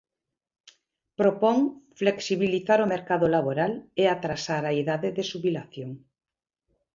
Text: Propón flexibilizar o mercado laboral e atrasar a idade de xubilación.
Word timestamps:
Propón 1.19 1.57
flexibilizar 2.01 2.79
o 2.85 2.89
mercado 2.93 3.25
laboral 3.35 3.73
e 4.01 4.03
atrasar 4.07 4.63
a 4.67 4.75
idade 4.81 5.07
de 5.17 5.23
xubilación. 5.29 5.89